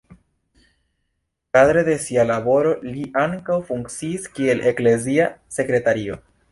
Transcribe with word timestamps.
Kadre 1.57 1.83
de 1.91 1.97
sia 2.05 2.25
laboro 2.31 2.73
li 2.89 3.05
ankaŭ 3.27 3.59
funkciis 3.71 4.27
kiel 4.39 4.69
eklezia 4.75 5.31
sekretario. 5.61 6.23